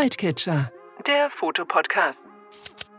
Lightcatcher, 0.00 0.72
der 1.06 1.28
Fotopodcast. 1.28 2.24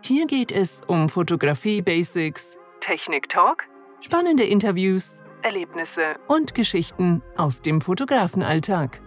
Hier 0.03 0.27
geht 0.27 0.51
es 0.51 0.83
um 0.85 1.09
Fotografie-Basics, 1.09 2.59
Technik-Talk, 2.79 3.63
spannende 4.01 4.43
Interviews, 4.43 5.23
Erlebnisse 5.41 6.19
und 6.27 6.53
Geschichten 6.53 7.23
aus 7.37 7.63
dem 7.63 7.81
Fotografenalltag. 7.81 9.01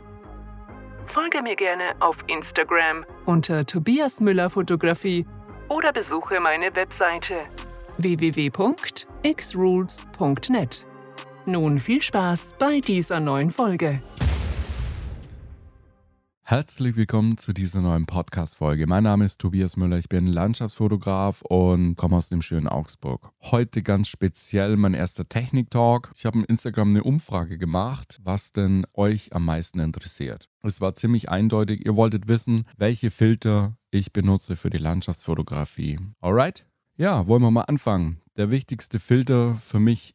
Folge 1.06 1.40
mir 1.40 1.54
gerne 1.54 1.94
auf 2.00 2.16
Instagram 2.26 3.06
unter 3.26 3.64
Tobias 3.64 4.20
Müller 4.20 4.50
Fotografie 4.50 5.24
oder 5.68 5.92
besuche 5.92 6.40
meine 6.40 6.74
Webseite 6.74 7.42
www.xrules.net. 7.98 10.86
Nun 11.46 11.79
viel 11.79 12.02
Spaß 12.02 12.56
bei 12.58 12.80
dieser 12.80 13.20
neuen 13.20 13.52
Folge. 13.52 14.02
Herzlich 16.46 16.95
willkommen 16.95 17.38
zu 17.38 17.54
dieser 17.54 17.80
neuen 17.80 18.04
Podcast-Folge. 18.04 18.86
Mein 18.86 19.04
Name 19.04 19.24
ist 19.24 19.40
Tobias 19.40 19.78
Müller, 19.78 19.96
ich 19.96 20.10
bin 20.10 20.27
Landschaftsfotograf 20.27 21.41
und 21.41 21.96
komme 21.96 22.16
aus 22.16 22.28
dem 22.28 22.42
schönen 22.42 22.69
Augsburg. 22.69 23.30
Heute 23.41 23.82
ganz 23.82 24.09
speziell 24.09 24.77
mein 24.77 24.92
erster 24.92 25.27
Technik-Talk. 25.27 26.12
Ich 26.14 26.27
habe 26.27 26.41
in 26.41 26.45
Instagram 26.45 26.91
eine 26.91 27.02
Umfrage 27.02 27.56
gemacht, 27.56 28.20
was 28.22 28.52
denn 28.52 28.86
euch 28.92 29.33
am 29.33 29.46
meisten 29.46 29.80
interessiert. 29.80 30.50
Es 30.62 30.83
war 30.83 30.95
ziemlich 30.95 31.30
eindeutig, 31.30 31.86
ihr 31.86 31.96
wolltet 31.96 32.28
wissen, 32.28 32.64
welche 32.77 33.11
Filter 33.11 33.78
ich 33.91 34.12
benutze 34.12 34.56
für 34.56 34.69
die 34.69 34.77
Landschaftsfotografie. 34.77 35.98
Alright? 36.20 36.66
Ja, 36.98 37.27
wollen 37.27 37.41
wir 37.41 37.52
mal 37.52 37.62
anfangen. 37.62 38.20
Der 38.36 38.50
wichtigste 38.50 39.00
Filter 39.00 39.55
für 39.66 39.80
mich 39.80 40.14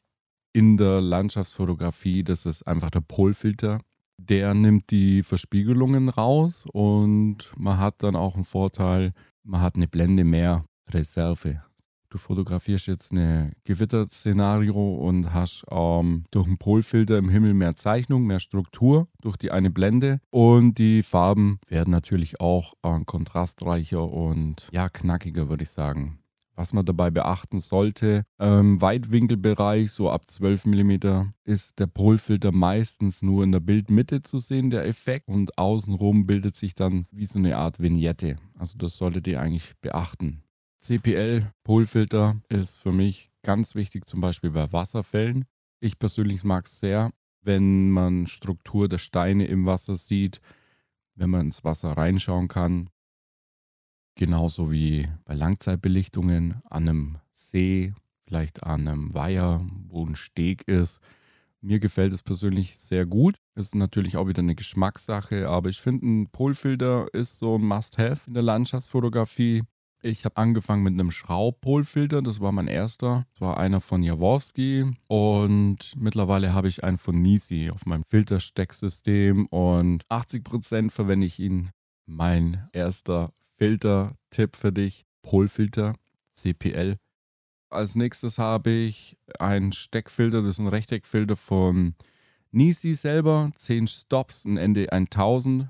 in 0.54 0.78
der 0.78 1.02
Landschaftsfotografie, 1.02 2.24
das 2.24 2.46
ist 2.46 2.68
einfach 2.68 2.92
der 2.92 3.02
Polfilter. 3.02 3.80
Der 4.22 4.54
nimmt 4.54 4.92
die 4.92 5.24
Verspiegelungen 5.24 6.10
raus 6.10 6.66
und 6.72 7.52
man 7.58 7.78
hat 7.80 8.04
dann 8.04 8.16
auch 8.18 8.36
einen 8.36 8.44
Vorteil, 8.44 9.14
man 9.44 9.62
hat 9.62 9.76
eine 9.76 9.88
Blende 9.88 10.26
mehr 10.26 10.66
Reserve. 10.90 11.64
Du 12.10 12.18
fotografierst 12.18 12.88
jetzt 12.88 13.14
ein 13.14 13.54
Gewitterszenario 13.64 14.96
und 14.96 15.32
hast 15.32 15.64
ähm, 15.72 16.26
durch 16.32 16.48
einen 16.48 16.58
Polfilter 16.58 17.18
im 17.18 17.30
Himmel 17.30 17.54
mehr 17.54 17.76
Zeichnung, 17.76 18.26
mehr 18.26 18.40
Struktur 18.40 19.08
durch 19.22 19.38
die 19.38 19.52
eine 19.52 19.70
Blende 19.70 20.20
und 20.32 20.80
die 20.80 21.02
Farben 21.04 21.60
werden 21.68 21.92
natürlich 21.92 22.42
auch 22.42 22.74
äh, 22.84 23.00
kontrastreicher 23.06 24.12
und 24.12 24.68
ja 24.72 24.90
knackiger, 24.90 25.50
würde 25.50 25.64
ich 25.64 25.70
sagen 25.70 26.20
was 26.60 26.74
man 26.74 26.86
dabei 26.86 27.10
beachten 27.10 27.60
sollte. 27.60 28.26
Im 28.38 28.82
Weitwinkelbereich, 28.82 29.92
so 29.92 30.12
ab 30.12 30.28
12 30.28 30.66
mm, 30.66 31.32
ist 31.46 31.80
der 31.80 31.88
Polfilter 31.88 32.52
meistens 32.52 33.22
nur 33.22 33.46
in 33.46 33.54
der 33.54 33.62
Bildmitte 33.62 34.22
zu 34.22 34.40
sehen, 34.40 34.70
der 34.70 34.86
Effekt. 34.86 35.30
Und 35.30 35.58
außenrum 35.58 36.26
bildet 36.28 36.58
sich 36.58 36.76
dann 36.76 37.08
wie 37.12 37.24
so 37.24 37.40
eine 37.40 37.56
Art 37.56 37.80
Vignette. 37.80 38.36
Also 38.56 38.78
das 38.78 38.98
solltet 38.98 39.26
ihr 39.28 39.40
eigentlich 39.40 39.74
beachten. 39.80 40.44
CPL-Polfilter 40.82 42.42
ist 42.50 42.80
für 42.80 42.92
mich 42.92 43.32
ganz 43.42 43.74
wichtig, 43.74 44.06
zum 44.06 44.20
Beispiel 44.20 44.52
bei 44.52 44.74
Wasserfällen. 44.74 45.46
Ich 45.80 45.98
persönlich 45.98 46.44
mag 46.44 46.66
es 46.66 46.82
sehr, 46.82 47.14
wenn 47.42 47.90
man 47.90 48.28
Struktur 48.28 48.90
der 48.90 48.98
Steine 48.98 49.46
im 49.46 49.66
Wasser 49.66 49.96
sieht, 49.96 50.42
wenn 51.16 51.30
man 51.30 51.46
ins 51.46 51.64
Wasser 51.64 51.94
reinschauen 51.94 52.50
kann. 52.50 52.90
Genauso 54.20 54.70
wie 54.70 55.08
bei 55.24 55.34
Langzeitbelichtungen 55.34 56.62
an 56.70 56.90
einem 56.90 57.18
See, 57.32 57.94
vielleicht 58.26 58.64
an 58.64 58.86
einem 58.86 59.14
Weiher, 59.14 59.66
wo 59.88 60.06
ein 60.06 60.18
Steg 60.18 60.68
ist. 60.68 61.00
Mir 61.62 61.80
gefällt 61.80 62.12
es 62.12 62.22
persönlich 62.22 62.78
sehr 62.78 63.06
gut. 63.06 63.38
Ist 63.56 63.76
natürlich 63.76 64.18
auch 64.18 64.28
wieder 64.28 64.42
eine 64.42 64.56
Geschmackssache, 64.56 65.48
aber 65.48 65.70
ich 65.70 65.80
finde, 65.80 66.06
ein 66.06 66.30
Polfilter 66.32 67.08
ist 67.14 67.40
so 67.40 67.56
ein 67.56 67.62
Must-Have 67.62 68.28
in 68.28 68.34
der 68.34 68.44
Landschaftsfotografie. 68.44 69.64
Ich 70.02 70.26
habe 70.26 70.36
angefangen 70.36 70.84
mit 70.84 70.96
einem 70.96 71.12
Schraubpolfilter, 71.12 72.22
das 72.22 72.42
war 72.42 72.52
mein 72.52 72.68
erster. 72.68 73.26
Das 73.32 73.40
war 73.40 73.58
einer 73.58 73.80
von 73.80 74.04
Jaworski 74.04 74.98
und 75.08 75.94
mittlerweile 75.96 76.54
habe 76.54 76.68
ich 76.68 76.84
einen 76.84 76.98
von 76.98 77.22
Nisi 77.22 77.70
auf 77.74 77.86
meinem 77.86 78.04
Filterstecksystem 78.10 79.46
und 79.46 80.06
80% 80.10 80.92
verwende 80.92 81.26
ich 81.26 81.40
ihn. 81.40 81.70
Mein 82.06 82.68
erster 82.74 83.32
Filter-Tipp 83.60 84.56
für 84.56 84.72
dich: 84.72 85.06
Polfilter, 85.22 85.94
CPL. 86.32 86.98
Als 87.70 87.96
nächstes 87.96 88.40
habe 88.40 88.72
ich 88.72 89.18
einen 89.38 89.74
Steckfilter, 89.74 90.42
das 90.42 90.56
ist 90.56 90.60
ein 90.60 90.68
Rechteckfilter 90.68 91.36
von 91.36 91.94
Nisi 92.52 92.94
selber, 92.94 93.52
10 93.58 93.88
Stops, 93.88 94.46
ein 94.46 94.58
Ende 94.58 94.92
1000. 94.92 95.70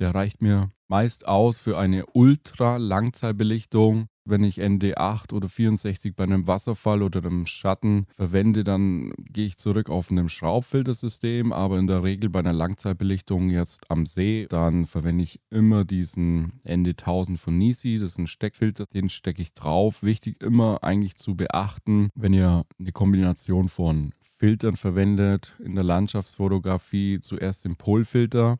Der 0.00 0.14
reicht 0.14 0.42
mir 0.42 0.70
meist 0.88 1.26
aus 1.26 1.60
für 1.60 1.78
eine 1.78 2.04
Ultra-Langzeitbelichtung 2.06 4.08
wenn 4.30 4.44
ich 4.44 4.60
ND8 4.60 5.32
oder 5.32 5.48
64 5.48 6.14
bei 6.14 6.24
einem 6.24 6.46
Wasserfall 6.46 7.02
oder 7.02 7.20
einem 7.20 7.46
Schatten 7.46 8.06
verwende, 8.16 8.64
dann 8.64 9.12
gehe 9.18 9.46
ich 9.46 9.58
zurück 9.58 9.90
auf 9.90 10.10
einem 10.10 10.28
Schraubfiltersystem, 10.28 11.52
aber 11.52 11.78
in 11.78 11.86
der 11.86 12.02
Regel 12.02 12.30
bei 12.30 12.38
einer 12.38 12.52
Langzeitbelichtung 12.52 13.50
jetzt 13.50 13.82
am 13.88 14.06
See, 14.06 14.46
dann 14.48 14.86
verwende 14.86 15.24
ich 15.24 15.40
immer 15.50 15.84
diesen 15.84 16.60
ND1000 16.64 17.38
von 17.38 17.58
Nisi, 17.58 17.98
das 17.98 18.10
ist 18.10 18.18
ein 18.18 18.26
Steckfilter, 18.26 18.86
den 18.86 19.08
stecke 19.08 19.42
ich 19.42 19.54
drauf. 19.54 20.02
Wichtig 20.02 20.40
immer 20.40 20.82
eigentlich 20.82 21.16
zu 21.16 21.36
beachten, 21.36 22.10
wenn 22.14 22.32
ihr 22.32 22.64
eine 22.78 22.92
Kombination 22.92 23.68
von 23.68 24.12
Filtern 24.36 24.76
verwendet 24.76 25.54
in 25.62 25.74
der 25.74 25.84
Landschaftsfotografie, 25.84 27.20
zuerst 27.20 27.66
den 27.66 27.76
Polfilter, 27.76 28.58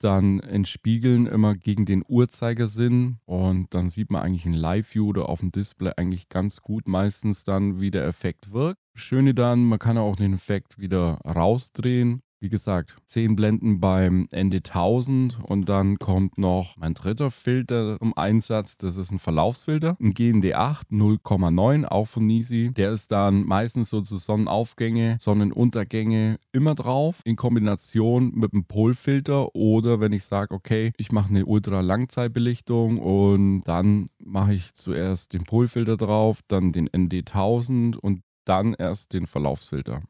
dann 0.00 0.40
entspiegeln 0.40 1.26
immer 1.26 1.54
gegen 1.54 1.86
den 1.86 2.02
Uhrzeigersinn 2.06 3.18
und 3.26 3.72
dann 3.74 3.90
sieht 3.90 4.10
man 4.10 4.22
eigentlich 4.22 4.46
in 4.46 4.54
Live-View 4.54 5.06
oder 5.06 5.28
auf 5.28 5.40
dem 5.40 5.52
Display 5.52 5.92
eigentlich 5.96 6.28
ganz 6.28 6.62
gut 6.62 6.88
meistens 6.88 7.44
dann, 7.44 7.80
wie 7.80 7.90
der 7.90 8.06
Effekt 8.06 8.52
wirkt. 8.52 8.80
Schöne 8.94 9.34
dann, 9.34 9.64
man 9.64 9.78
kann 9.78 9.98
auch 9.98 10.16
den 10.16 10.34
Effekt 10.34 10.78
wieder 10.78 11.20
rausdrehen 11.24 12.22
wie 12.40 12.48
gesagt, 12.48 12.96
10 13.06 13.36
Blenden 13.36 13.80
beim 13.80 14.26
Ende 14.30 14.58
1000 14.58 15.38
und 15.44 15.68
dann 15.68 15.98
kommt 15.98 16.38
noch 16.38 16.76
mein 16.78 16.94
dritter 16.94 17.30
Filter 17.30 17.98
im 18.00 18.16
Einsatz. 18.16 18.78
Das 18.78 18.96
ist 18.96 19.10
ein 19.10 19.18
Verlaufsfilter, 19.18 19.96
ein 20.00 20.14
GND8 20.14 20.90
0,9, 20.90 21.84
auch 21.84 22.06
von 22.06 22.26
Nisi. 22.26 22.72
Der 22.74 22.92
ist 22.92 23.12
dann 23.12 23.44
meistens 23.44 23.90
so 23.90 24.00
zu 24.00 24.16
Sonnenaufgänge, 24.16 25.18
Sonnenuntergänge 25.20 26.38
immer 26.52 26.74
drauf, 26.74 27.20
in 27.24 27.36
Kombination 27.36 28.32
mit 28.34 28.54
einem 28.54 28.64
Polfilter 28.64 29.54
oder 29.54 30.00
wenn 30.00 30.12
ich 30.12 30.24
sage, 30.24 30.54
okay, 30.54 30.92
ich 30.96 31.12
mache 31.12 31.28
eine 31.28 31.44
Ultra-Langzeitbelichtung 31.44 32.98
und 32.98 33.62
dann 33.64 34.06
mache 34.18 34.54
ich 34.54 34.72
zuerst 34.72 35.34
den 35.34 35.44
Polfilter 35.44 35.98
drauf, 35.98 36.40
dann 36.48 36.72
den 36.72 36.88
ND1000 36.88 37.96
und 37.96 38.22
dann 38.46 38.74
erst 38.74 39.12
den 39.12 39.26
Verlaufsfilter. 39.26 40.02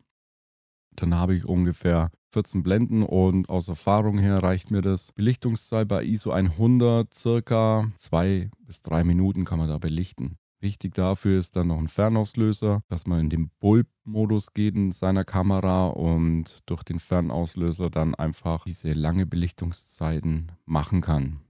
Dann 0.96 1.14
habe 1.14 1.34
ich 1.34 1.44
ungefähr 1.44 2.10
14 2.32 2.62
Blenden 2.62 3.02
und 3.02 3.48
aus 3.48 3.68
Erfahrung 3.68 4.18
her 4.18 4.42
reicht 4.42 4.70
mir 4.70 4.82
das. 4.82 5.12
Belichtungszahl 5.12 5.86
bei 5.86 6.04
ISO 6.04 6.30
100 6.30 7.12
circa 7.12 7.90
2 7.96 8.50
bis 8.60 8.82
3 8.82 9.04
Minuten 9.04 9.44
kann 9.44 9.58
man 9.58 9.68
da 9.68 9.78
belichten. 9.78 10.36
Wichtig 10.60 10.94
dafür 10.94 11.38
ist 11.38 11.56
dann 11.56 11.68
noch 11.68 11.78
ein 11.78 11.88
Fernauslöser, 11.88 12.82
dass 12.88 13.06
man 13.06 13.20
in 13.20 13.30
den 13.30 13.50
Bulb-Modus 13.60 14.52
geht 14.52 14.74
in 14.74 14.92
seiner 14.92 15.24
Kamera 15.24 15.88
und 15.88 16.58
durch 16.66 16.82
den 16.82 17.00
Fernauslöser 17.00 17.88
dann 17.88 18.14
einfach 18.14 18.64
diese 18.64 18.92
lange 18.92 19.24
Belichtungszeiten 19.24 20.52
machen 20.66 21.00
kann. 21.00 21.40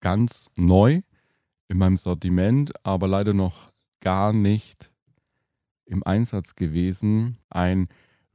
Ganz 0.00 0.50
neu 0.56 1.02
in 1.68 1.78
meinem 1.78 1.96
Sortiment, 1.96 2.72
aber 2.84 3.06
leider 3.06 3.34
noch 3.34 3.72
gar 4.00 4.32
nicht 4.32 4.90
im 5.84 6.02
Einsatz 6.04 6.56
gewesen, 6.56 7.38
ein 7.48 7.88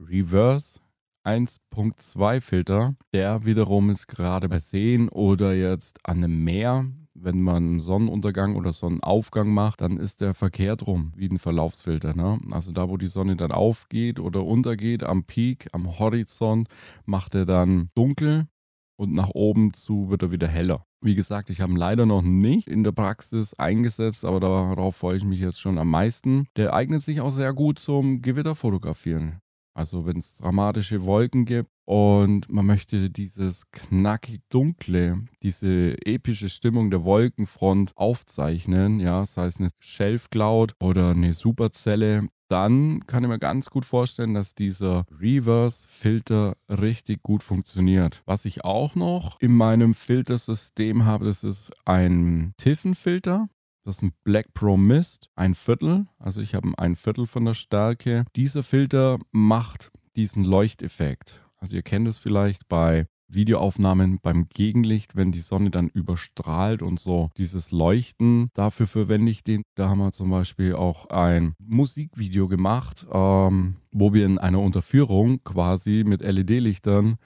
Reverse 0.09 0.79
1.2 1.23 2.41
Filter. 2.41 2.95
Der 3.13 3.45
wiederum 3.45 3.89
ist 3.89 4.07
gerade 4.07 4.49
bei 4.49 4.59
Seen 4.59 5.09
oder 5.09 5.53
jetzt 5.53 5.99
an 6.03 6.17
einem 6.17 6.43
Meer. 6.43 6.85
Wenn 7.13 7.41
man 7.41 7.79
Sonnenuntergang 7.79 8.55
oder 8.55 8.71
Sonnenaufgang 8.71 9.53
macht, 9.53 9.81
dann 9.81 9.97
ist 9.97 10.21
der 10.21 10.33
verkehrt 10.33 10.87
rum, 10.87 11.11
wie 11.15 11.27
ein 11.27 11.37
Verlaufsfilter. 11.37 12.15
Ne? 12.15 12.39
Also 12.51 12.71
da, 12.71 12.89
wo 12.89 12.97
die 12.97 13.07
Sonne 13.07 13.35
dann 13.35 13.51
aufgeht 13.51 14.19
oder 14.19 14.43
untergeht, 14.43 15.03
am 15.03 15.25
Peak, 15.25 15.67
am 15.73 15.99
Horizont, 15.99 16.67
macht 17.05 17.35
er 17.35 17.45
dann 17.45 17.89
dunkel 17.95 18.47
und 18.95 19.11
nach 19.11 19.29
oben 19.29 19.73
zu 19.73 20.09
wird 20.09 20.23
er 20.23 20.31
wieder 20.31 20.47
heller. 20.47 20.85
Wie 21.01 21.15
gesagt, 21.15 21.49
ich 21.49 21.61
habe 21.61 21.73
ihn 21.73 21.77
leider 21.77 22.05
noch 22.05 22.21
nicht 22.21 22.67
in 22.67 22.83
der 22.83 22.91
Praxis 22.91 23.53
eingesetzt, 23.55 24.23
aber 24.23 24.39
darauf 24.39 24.95
freue 24.95 25.17
ich 25.17 25.23
mich 25.23 25.39
jetzt 25.39 25.59
schon 25.59 25.77
am 25.77 25.89
meisten. 25.89 26.47
Der 26.55 26.73
eignet 26.73 27.03
sich 27.03 27.21
auch 27.21 27.31
sehr 27.31 27.53
gut 27.53 27.77
zum 27.77 28.21
Gewitterfotografieren. 28.21 29.41
Also 29.73 30.05
wenn 30.05 30.17
es 30.17 30.37
dramatische 30.37 31.03
Wolken 31.05 31.45
gibt 31.45 31.69
und 31.85 32.51
man 32.51 32.65
möchte 32.65 33.09
dieses 33.09 33.71
knackig 33.71 34.41
dunkle, 34.49 35.25
diese 35.43 35.95
epische 36.05 36.49
Stimmung 36.49 36.89
der 36.91 37.03
Wolkenfront 37.03 37.95
aufzeichnen, 37.95 38.99
ja, 38.99 39.25
sei 39.25 39.45
es 39.45 39.59
eine 39.59 39.69
Shelf 39.79 40.29
Cloud 40.29 40.75
oder 40.79 41.11
eine 41.11 41.33
Superzelle, 41.33 42.27
dann 42.49 43.07
kann 43.07 43.23
ich 43.23 43.29
mir 43.29 43.39
ganz 43.39 43.69
gut 43.69 43.85
vorstellen, 43.85 44.33
dass 44.33 44.55
dieser 44.55 45.05
Reverse-Filter 45.21 46.57
richtig 46.67 47.23
gut 47.23 47.43
funktioniert. 47.43 48.21
Was 48.25 48.43
ich 48.43 48.65
auch 48.65 48.93
noch 48.95 49.39
in 49.39 49.53
meinem 49.53 49.93
Filtersystem 49.93 51.05
habe, 51.05 51.25
das 51.25 51.45
ist 51.45 51.71
ein 51.85 52.53
Tiffen-Filter. 52.57 53.47
Das 53.91 53.97
ist 53.97 54.03
ein 54.03 54.13
Black 54.23 54.53
Pro 54.53 54.77
Mist, 54.77 55.29
ein 55.35 55.53
Viertel. 55.53 56.07
Also 56.17 56.39
ich 56.39 56.55
habe 56.55 56.71
ein 56.77 56.95
Viertel 56.95 57.27
von 57.27 57.43
der 57.43 57.55
Stärke. 57.55 58.23
Dieser 58.37 58.63
Filter 58.63 59.19
macht 59.33 59.91
diesen 60.15 60.45
Leuchteffekt. 60.45 61.41
Also 61.57 61.75
ihr 61.75 61.81
kennt 61.81 62.07
es 62.07 62.17
vielleicht 62.17 62.69
bei 62.69 63.07
Videoaufnahmen 63.27 64.19
beim 64.21 64.47
Gegenlicht, 64.47 65.17
wenn 65.17 65.33
die 65.33 65.41
Sonne 65.41 65.71
dann 65.71 65.89
überstrahlt 65.89 66.81
und 66.81 67.01
so 67.01 67.31
dieses 67.35 67.71
Leuchten. 67.71 68.49
Dafür 68.53 68.87
verwende 68.87 69.29
ich 69.29 69.43
den. 69.43 69.63
Da 69.75 69.89
haben 69.89 69.99
wir 69.99 70.13
zum 70.13 70.29
Beispiel 70.29 70.73
auch 70.73 71.07
ein 71.07 71.53
Musikvideo 71.59 72.47
gemacht, 72.47 73.05
ähm, 73.11 73.75
wo 73.91 74.13
wir 74.13 74.25
in 74.25 74.37
einer 74.37 74.61
Unterführung 74.61 75.43
quasi 75.43 76.05
mit 76.07 76.21
LED-Lichtern 76.21 77.17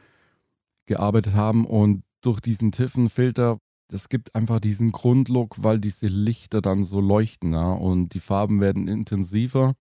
gearbeitet 0.88 1.36
haben 1.36 1.64
und 1.64 2.02
durch 2.22 2.40
diesen 2.40 2.72
Tiffen-Filter 2.72 3.60
das 3.88 4.10
gibt 4.10 4.36
einfach 4.36 4.60
diesen 4.60 4.92
Grundlook, 4.92 5.64
weil 5.64 5.80
diese 5.80 6.08
Lichter 6.08 6.62
dann 6.62 6.84
so 6.84 7.00
leuchten 7.02 7.54
ja, 7.54 7.72
und 7.74 8.14
die 8.14 8.20
Farben 8.20 8.62
werden 8.62 8.88
intensiver. 8.88 9.74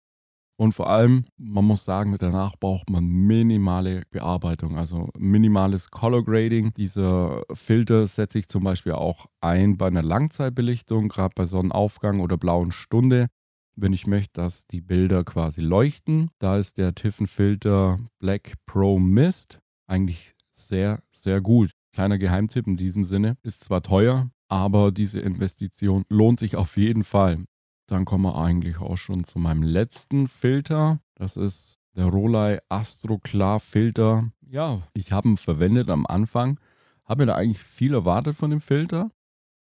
Und 0.56 0.74
vor 0.74 0.90
allem, 0.90 1.26
man 1.38 1.66
muss 1.66 1.84
sagen, 1.84 2.16
danach 2.20 2.56
braucht 2.60 2.90
man 2.90 3.06
minimale 3.06 4.04
Bearbeitung, 4.12 4.78
also 4.78 5.10
minimales 5.18 5.90
Color 5.90 6.24
Grading. 6.24 6.74
Dieser 6.76 7.44
Filter 7.52 8.06
setze 8.06 8.40
ich 8.40 8.48
zum 8.48 8.64
Beispiel 8.64 8.92
auch 8.92 9.26
ein 9.42 9.78
bei 9.78 9.88
einer 9.88 10.04
Langzeitbelichtung, 10.04 11.10
gerade 11.10 11.34
bei 11.36 11.46
Sonnenaufgang 11.46 12.20
oder 12.20 12.38
blauen 12.38 12.72
Stunde. 12.72 13.28
Wenn 13.76 13.94
ich 13.94 14.06
möchte, 14.06 14.34
dass 14.34 14.68
die 14.68 14.82
Bilder 14.82 15.24
quasi 15.24 15.62
leuchten, 15.62 16.30
da 16.38 16.58
ist 16.58 16.78
der 16.78 16.94
Tiffen-Filter 16.94 18.00
Black 18.20 18.54
Pro 18.68 19.00
Mist 19.00 19.60
eigentlich 19.88 20.36
sehr, 20.52 21.02
sehr 21.10 21.42
gut. 21.42 21.72
Kleiner 21.94 22.18
Geheimtipp 22.18 22.66
in 22.66 22.76
diesem 22.76 23.06
Sinne. 23.06 23.38
Ist 23.44 23.64
zwar 23.64 23.84
teuer, 23.84 24.32
aber 24.48 24.92
diese 24.92 25.20
Investition 25.20 26.04
lohnt 26.10 26.40
sich 26.40 26.56
auf 26.56 26.76
jeden 26.76 27.04
Fall. 27.04 27.46
Dann 27.88 28.06
kommen 28.06 28.24
wir 28.24 28.36
eigentlich 28.36 28.80
auch 28.80 28.98
schon 28.98 29.26
zu 29.26 29.38
meinem 29.38 29.62
letzten 29.62 30.28
Filter. 30.28 31.00
Das 31.16 31.38
ist 31.38 31.78
der 31.96 32.06
Rolei 32.06 32.60
Astro 32.68 33.20
Klar 33.20 33.60
Filter. 33.60 34.32
Ja, 34.42 34.82
ich 34.96 35.12
habe 35.12 35.30
ihn 35.30 35.38
verwendet 35.38 35.90
am 35.90 36.08
Anfang. 36.08 36.60
Habe 37.06 37.24
mir 37.24 37.28
da 37.28 37.36
eigentlich 37.36 37.62
viel 37.62 37.94
erwartet 37.94 38.36
von 38.36 38.50
dem 38.50 38.62
Filter. 38.62 39.12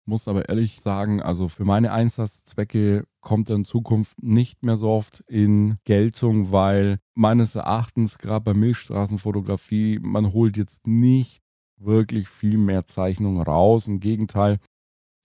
Muss 0.06 0.28
aber 0.28 0.48
ehrlich 0.50 0.82
sagen, 0.82 1.22
also 1.22 1.50
für 1.50 1.66
meine 1.66 1.92
Einsatzzwecke 1.92 3.06
kommt 3.22 3.50
er 3.50 3.56
in 3.58 3.64
Zukunft 3.64 4.22
nicht 4.22 4.64
mehr 4.64 4.78
so 4.78 4.90
oft 4.90 5.22
in 5.28 5.78
Geltung, 5.86 6.52
weil 6.52 7.00
meines 7.16 7.56
Erachtens 7.56 8.18
gerade 8.18 8.44
bei 8.44 8.54
Milchstraßenfotografie, 8.54 10.00
man 10.02 10.34
holt 10.34 10.58
jetzt 10.58 10.88
nicht 10.88 11.43
wirklich 11.86 12.28
viel 12.30 12.58
mehr 12.58 12.86
Zeichnungen 12.86 13.42
raus. 13.42 13.88
Im 13.88 14.00
Gegenteil, 14.00 14.60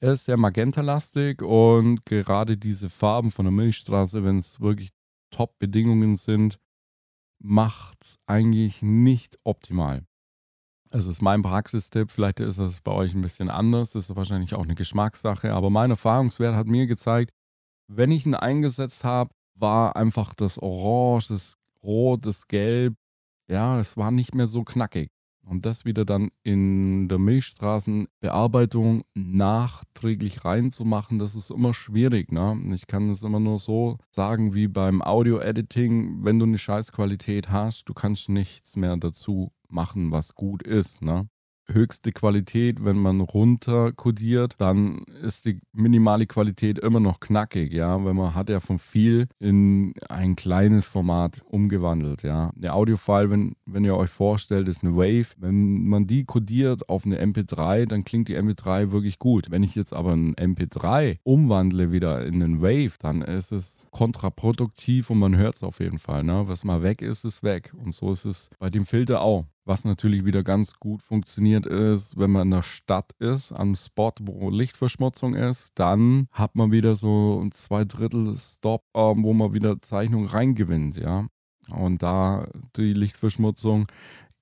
er 0.01 0.13
ist 0.13 0.27
sehr 0.27 0.37
magentalastig 0.37 1.43
und 1.43 2.05
gerade 2.07 2.57
diese 2.57 2.89
Farben 2.89 3.31
von 3.31 3.45
der 3.45 3.53
Milchstraße, 3.53 4.25
wenn 4.25 4.39
es 4.39 4.61
wirklich 4.61 4.91
Top-Bedingungen 5.31 6.17
sind, 6.17 6.59
macht 7.41 7.99
es 8.03 8.19
eigentlich 8.27 8.83
nicht 8.83 9.39
optimal. 9.45 10.05
Es 10.91 11.07
ist 11.07 11.21
mein 11.21 11.43
Praxistipp, 11.43 12.11
vielleicht 12.11 12.41
ist 12.41 12.59
das 12.59 12.81
bei 12.81 12.93
euch 12.93 13.15
ein 13.15 13.21
bisschen 13.21 13.51
anders, 13.51 13.93
das 13.93 14.09
ist 14.09 14.17
wahrscheinlich 14.17 14.55
auch 14.55 14.63
eine 14.63 14.75
Geschmackssache, 14.75 15.53
aber 15.53 15.69
mein 15.69 15.91
Erfahrungswert 15.91 16.55
hat 16.55 16.67
mir 16.67 16.87
gezeigt, 16.87 17.31
wenn 17.89 18.11
ich 18.11 18.25
ihn 18.25 18.35
eingesetzt 18.35 19.05
habe, 19.05 19.31
war 19.55 19.97
einfach 19.97 20.35
das 20.35 20.59
Orange, 20.59 21.29
das 21.29 21.57
Rot, 21.83 22.25
das 22.25 22.47
Gelb, 22.47 22.95
ja, 23.49 23.79
es 23.79 23.97
war 23.97 24.11
nicht 24.11 24.35
mehr 24.35 24.47
so 24.47 24.65
knackig. 24.65 25.11
Und 25.49 25.65
das 25.65 25.87
wieder 25.87 26.05
dann 26.05 26.31
in 26.43 27.09
der 27.09 27.19
Milchstraßenbearbeitung 27.19 29.05
nachträglich 29.15 30.45
reinzumachen, 30.45 31.19
das 31.19 31.35
ist 31.35 31.51
immer 31.51 31.73
schwierig. 31.73 32.31
Ne? 32.31 32.61
Ich 32.75 32.87
kann 32.87 33.09
es 33.11 33.23
immer 33.23 33.41
nur 33.41 33.59
so 33.59 33.97
sagen 34.11 34.55
wie 34.55 34.69
beim 34.69 35.01
Audio-Editing, 35.01 36.23
wenn 36.23 36.39
du 36.39 36.45
eine 36.45 36.59
Scheißqualität 36.59 37.49
hast, 37.49 37.89
du 37.89 37.95
kannst 37.95 38.29
nichts 38.29 38.77
mehr 38.77 38.97
dazu 38.99 39.53
machen, 39.69 40.11
was 40.11 40.35
gut 40.35 40.63
ist. 40.63 41.01
Ne? 41.01 41.29
Höchste 41.73 42.13
Qualität, 42.13 42.85
wenn 42.85 42.99
man 42.99 43.21
runter 43.21 43.93
codiert, 43.93 44.55
dann 44.59 45.05
ist 45.23 45.45
die 45.45 45.61
minimale 45.73 46.27
Qualität 46.27 46.79
immer 46.79 47.01
noch 47.01 47.21
knackig, 47.21 47.73
ja, 47.73 48.05
weil 48.05 48.15
man 48.15 48.35
hat 48.35 48.49
ja 48.49 48.61
von 48.61 48.79
viel 48.79 49.29
in 49.39 49.95
ein 50.09 50.37
kleines 50.37 50.87
Format 50.87 51.43
umgewandelt, 51.47 52.23
ja. 52.23 52.53
Der 52.55 52.75
Audiofile, 52.75 53.31
wenn, 53.31 53.57
wenn 53.67 53.85
ihr 53.85 53.97
euch 53.97 54.11
vorstellt, 54.11 54.69
ist 54.69 54.83
eine 54.83 54.97
Wave. 54.97 55.29
Wenn 55.37 55.87
man 55.87 56.07
die 56.07 56.25
codiert 56.25 56.89
auf 56.89 57.05
eine 57.05 57.23
MP3, 57.23 57.87
dann 57.87 58.05
klingt 58.05 58.29
die 58.29 58.37
MP3 58.37 58.91
wirklich 58.91 59.19
gut. 59.19 59.51
Wenn 59.51 59.63
ich 59.63 59.75
jetzt 59.75 59.93
aber 59.93 60.13
ein 60.13 60.35
MP3 60.35 61.19
umwandle 61.23 61.93
wieder 61.93 62.25
in 62.25 62.43
einen 62.43 62.63
Wave, 62.63 62.93
dann 62.99 63.23
ist 63.23 63.53
es 63.53 63.87
kontraproduktiv 63.91 65.11
und 65.11 65.19
man 65.19 65.37
hört 65.37 65.57
es 65.57 65.63
auf 65.63 65.81
jeden 65.81 65.99
Fall, 65.99 66.25
ne. 66.25 66.45
Was 66.47 66.65
mal 66.65 66.83
weg 66.83 67.03
ist, 67.03 67.25
ist 67.25 67.43
weg. 67.43 67.73
Und 67.77 67.95
so 67.95 68.13
ist 68.13 68.25
es 68.25 68.51
bei 68.59 68.71
dem 68.71 68.87
Filter 68.87 69.21
auch. 69.21 69.45
Was 69.69 69.85
natürlich 69.85 70.25
wieder 70.25 70.43
ganz 70.43 70.81
gut 70.81 71.03
funktioniert 71.03 71.67
ist, 71.67 72.17
wenn 72.17 72.31
man 72.31 72.45
in 72.45 72.53
der 72.53 72.63
Stadt 72.63 73.13
ist, 73.19 73.53
am 73.53 73.77
Spot, 73.77 74.15
wo 74.23 74.49
Lichtverschmutzung 74.49 75.35
ist, 75.35 75.73
dann 75.75 76.27
hat 76.33 76.57
man 76.57 76.73
wieder 76.73 76.95
so 76.95 77.39
ein 77.45 77.53
zwei 77.53 77.85
Drittel 77.85 78.39
Stop, 78.39 78.85
wo 78.95 79.35
man 79.35 79.53
wieder 79.53 79.83
Zeichnung 79.83 80.25
reingewinnt, 80.25 80.97
ja. 80.97 81.27
Und 81.71 82.03
da 82.03 82.49
die 82.79 82.95
Lichtverschmutzung 82.95 83.89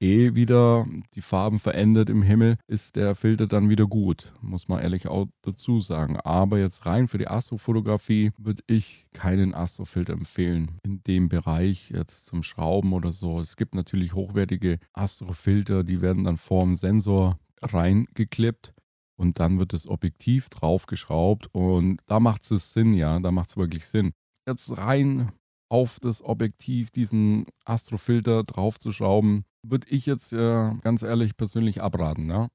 eh 0.01 0.35
wieder 0.35 0.87
die 1.15 1.21
Farben 1.21 1.59
verändert 1.59 2.11
im 2.11 2.23
Himmel, 2.23 2.57
ist 2.67 2.97
der 2.97 3.15
Filter 3.15 3.47
dann 3.47 3.69
wieder 3.69 3.87
gut, 3.87 4.33
muss 4.41 4.69
man 4.69 4.81
ehrlich 4.81 5.09
auch 5.09 5.27
dazu 5.43 5.81
sagen. 5.81 6.17
Aber 6.19 6.59
jetzt 6.59 6.87
rein 6.87 7.09
für 7.09 7.19
die 7.19 7.29
Astrofotografie 7.29 8.33
würde 8.39 8.63
ich 8.67 9.07
keinen 9.13 9.55
Astrofilter 9.55 10.13
empfehlen 10.13 10.79
in 10.85 11.03
dem 11.05 11.29
Bereich 11.29 11.91
jetzt 11.91 12.27
zum 12.27 12.43
Schrauben 12.43 12.93
oder 12.93 13.13
so. 13.13 13.41
Es 13.41 13.57
gibt 13.57 13.75
natürlich 13.75 14.15
hochwertige 14.15 14.79
Astrofilter, 14.93 15.85
die 15.85 16.01
werden 16.01 16.25
dann 16.25 16.37
vorm 16.37 16.75
Sensor 16.75 17.39
reingeklippt 17.63 18.75
und 19.17 19.41
dann 19.41 19.59
wird 19.59 19.73
das 19.73 19.87
Objektiv 19.87 20.49
draufgeschraubt 20.51 21.49
und 21.53 22.01
da 22.07 22.21
macht 22.21 22.51
es 22.51 22.73
Sinn, 22.73 22.95
ja, 22.95 23.19
da 23.19 23.33
macht 23.33 23.51
es 23.51 23.57
wirklich 23.57 23.87
Sinn. 23.87 24.13
Jetzt 24.47 24.77
rein 24.77 25.33
auf 25.69 25.99
das 26.01 26.23
Objektiv 26.23 26.91
diesen 26.91 27.47
Astrofilter 27.65 28.45
draufzuschrauben, 28.45 29.45
würde 29.71 29.87
ich 29.91 30.07
jetzt 30.07 30.33
äh, 30.33 30.71
ganz 30.83 31.03
ehrlich 31.03 31.37
persönlich 31.37 31.83
abraten. 31.83 32.29
Ja? 32.29 32.49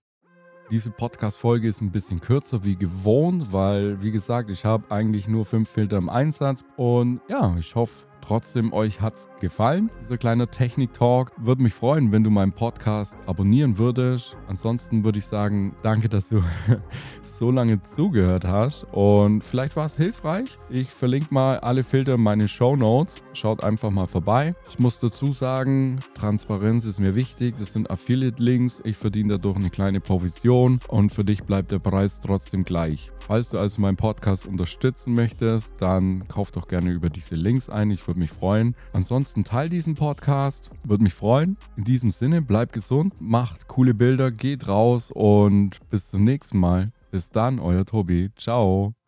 Diese 0.70 0.92
Podcast-Folge 0.92 1.68
ist 1.68 1.82
ein 1.82 1.92
bisschen 1.92 2.22
kürzer 2.22 2.64
wie 2.64 2.76
gewohnt, 2.76 3.52
weil, 3.52 4.02
wie 4.02 4.12
gesagt, 4.12 4.50
ich 4.50 4.64
habe 4.64 4.90
eigentlich 4.90 5.28
nur 5.28 5.46
fünf 5.46 5.70
Filter 5.70 5.98
im 5.98 6.10
Einsatz. 6.10 6.64
Und 6.78 7.22
ja, 7.28 7.56
ich 7.58 7.76
hoffe, 7.76 8.06
Trotzdem, 8.22 8.72
euch 8.72 9.02
hat 9.02 9.16
es 9.16 9.30
gefallen, 9.40 9.90
dieser 10.00 10.18
kleine 10.18 10.48
Technik-Talk. 10.48 11.32
Würde 11.38 11.64
mich 11.64 11.74
freuen, 11.74 12.12
wenn 12.12 12.24
du 12.24 12.30
meinen 12.30 12.54
Podcast 12.54 13.18
abonnieren 13.26 13.78
würdest. 13.78 14.38
Ansonsten 14.48 15.04
würde 15.04 15.20
ich 15.20 15.26
sagen, 15.26 15.76
danke, 15.82 16.08
dass 16.08 16.30
du 16.30 16.42
so 17.22 17.52
lange 17.52 17.82
zugehört 17.82 18.46
hast. 18.46 18.86
Und 18.92 19.44
vielleicht 19.44 19.76
war 19.76 19.86
es 19.86 19.98
hilfreich. 19.98 20.60
Ich 20.70 20.90
verlinke 20.90 21.34
mal 21.34 21.60
alle 21.60 21.84
Filter 21.84 22.16
in 22.16 22.22
meine 22.22 22.48
Show 22.48 22.76
Notes. 22.76 23.24
Schaut 23.34 23.64
einfach 23.64 23.90
mal 23.90 24.08
vorbei. 24.08 24.56
Ich 24.70 24.80
muss 24.80 25.00
dazu 25.00 25.34
sagen, 25.34 26.00
Transparenz 26.14 26.86
ist 26.86 27.00
mir 27.00 27.16
wichtig. 27.16 27.56
Das 27.58 27.74
sind 27.74 27.90
Affiliate-Links. 27.90 28.82
Ich 28.86 28.98
verdiene 28.98 29.34
dadurch 29.34 29.58
eine 29.58 29.70
kleine 29.70 30.00
Provision. 30.00 30.80
Und 30.88 31.12
für 31.12 31.26
dich 31.26 31.44
bleibt 31.44 31.72
der 31.72 31.80
Preis 31.80 32.20
trotzdem 32.20 32.64
gleich. 32.64 33.12
Falls 33.28 33.50
du 33.50 33.60
also 33.60 33.82
meinen 33.82 33.98
Podcast 33.98 34.46
unterstützen 34.46 35.14
möchtest, 35.14 35.82
dann 35.82 36.28
kauf 36.28 36.52
doch 36.52 36.68
gerne 36.68 36.92
über 36.92 37.10
diese 37.10 37.36
Links 37.36 37.70
ein. 37.70 37.92
Ich 37.92 38.04
würde 38.12 38.20
mich 38.20 38.32
freuen. 38.32 38.76
Ansonsten 38.92 39.46
teil 39.46 39.70
diesen 39.70 39.96
Podcast, 39.96 40.70
würde 40.84 41.04
mich 41.04 41.14
freuen. 41.14 41.56
In 41.78 41.86
diesem 41.86 42.12
Sinne, 42.12 42.42
bleibt 42.42 42.74
gesund, 42.74 43.14
macht 43.22 43.70
coole 43.70 43.94
Bilder, 43.94 44.32
geht 44.32 44.68
raus 44.68 45.12
und 45.12 45.80
bis 45.90 46.10
zum 46.10 46.26
nächsten 46.26 46.60
Mal. 46.60 46.92
Bis 47.10 47.30
dann, 47.30 47.60
euer 47.60 47.86
Tobi. 47.86 48.30
Ciao. 48.36 49.01